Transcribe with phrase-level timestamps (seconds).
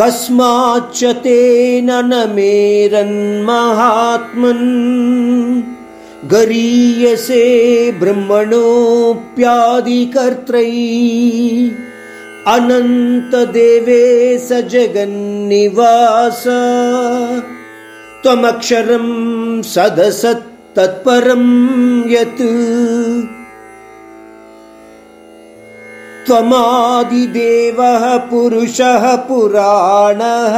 [0.00, 3.08] कस्माच्च तेन न मेरन्महात्मन्
[6.30, 7.44] गरीयसे
[8.00, 10.70] ब्रह्मणोऽप्यादिकर्त्रै
[12.54, 14.04] अनन्तदेवे
[14.38, 16.42] स जगन्निवास।
[18.22, 19.06] त्वमक्षरं
[19.74, 21.44] सदसत्तत्परं
[22.12, 22.42] यत्
[26.26, 30.56] त्वमादिदेवः पुरुषः पुराणः।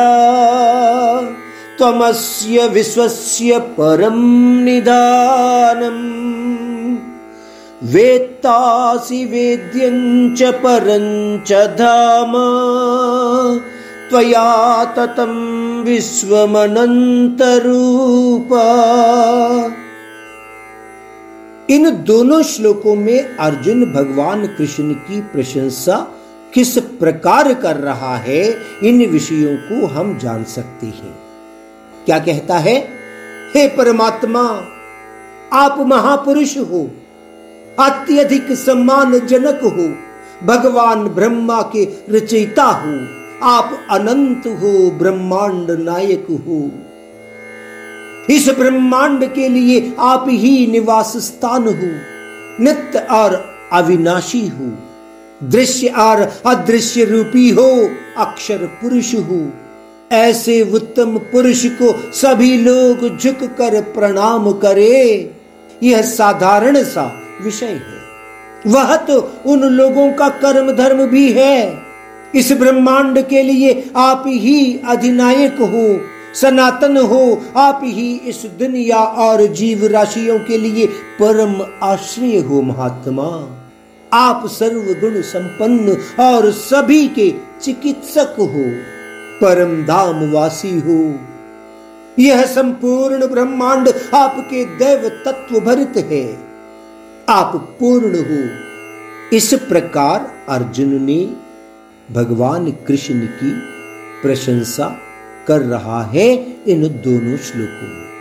[1.78, 4.18] त्वमस्य विश्वस्य परं
[4.64, 6.22] निधानम्
[7.92, 12.32] वेत्तासि वेद्यं च परं च धाम।
[14.10, 15.34] त्वया ततं
[15.84, 16.72] विश्वमनन्तरूपा
[21.72, 25.96] इन दोनों श्लोकों में अर्जुन भगवान कृष्ण की प्रशंसा
[26.54, 31.14] किस प्रकार कर रहा है, इन विषयों को हम जान सकते हैं।
[32.06, 32.88] क्या कहता है,
[33.54, 34.40] हे परमात्मा,
[35.52, 36.90] आप महापुरुष हो,
[37.78, 39.88] अत्यधिक सम्मान जनक हो,
[40.46, 42.98] भगवान ब्रह्मा के रचयिता हो,
[43.46, 46.70] आप अनंत हो, ब्रह्मांड नायक हो।
[48.30, 52.12] इस ब्रह्मांड के लिए आप ही निवास स्थान हो।
[52.64, 54.78] नित्य और अविनाशी हो।
[55.48, 59.50] दृश्य और अदृश्य रूपी हो, अक्षर पुरुष हो।
[60.12, 65.30] ऐसे उत्तम पुरुष को सभी लोग झुक कर प्रणाम करे।
[65.82, 68.02] यह साधारण सा विषय है।
[68.66, 71.78] वह तो उन लोगों का कर्म धर्म भी है।
[72.34, 76.00] इस ब्रह्मांड के लिए आप ही अधिनायक हो।
[76.34, 80.86] सनातन हो, आप ही इस दुनिया और जीव राशियों के लिए
[81.22, 83.58] परम आश्रय हो, महात्मा।
[84.12, 88.64] आप सर्व गुण संपन्न और सभी के चिकित्सक हो,
[89.40, 91.18] परम धाम वासी हो।
[92.18, 96.38] यह संपूर्ण ब्रह्मांड आपके देव तत्व भरित है।
[97.28, 98.48] आप पूर्ण हो।
[99.36, 101.32] इस प्रकार अर्जुन ने
[102.10, 103.50] भगवान कृष्ण की
[104.22, 104.98] प्रशंसा
[105.48, 108.12] कर रहा है इन दोनों श्लोकों में।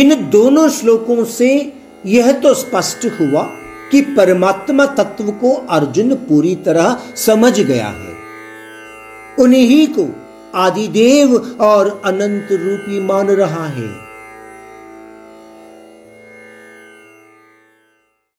[0.00, 1.72] इन दोनों श्लोकों से
[2.06, 3.42] यह तो स्पष्ट हुआ
[3.92, 8.12] कि परमात्मा तत्व को अर्जुन पूरी तरह समझ गया है।
[9.38, 10.08] उन्हीं को
[10.54, 14.11] आदिदेव और अनंत रूपी मान रहा है।